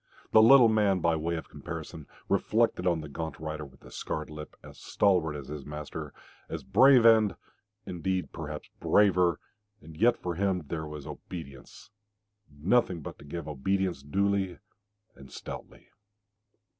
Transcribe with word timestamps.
The 0.31 0.41
little 0.41 0.67
man, 0.67 0.99
by 0.99 1.15
way 1.15 1.35
of 1.35 1.47
comparison, 1.47 2.07
reflected 2.27 2.87
on 2.87 3.01
the 3.01 3.07
gaunt 3.07 3.39
rider 3.39 3.63
with 3.63 3.81
the 3.81 3.91
scarred 3.91 4.31
lip, 4.31 4.55
as 4.63 4.79
stalwart 4.79 5.35
as 5.35 5.49
his 5.49 5.63
master, 5.63 6.11
as 6.49 6.63
brave 6.63 7.05
and, 7.05 7.35
indeed, 7.85 8.31
perhaps 8.33 8.67
braver, 8.79 9.39
and 9.79 9.95
yet 9.95 10.17
for 10.17 10.33
him 10.33 10.63
there 10.69 10.87
was 10.87 11.05
obedience, 11.05 11.91
nothing 12.49 13.01
but 13.01 13.19
to 13.19 13.25
give 13.25 13.47
obedience 13.47 14.01
duly 14.01 14.57
and 15.13 15.31
stoutly... 15.31 15.89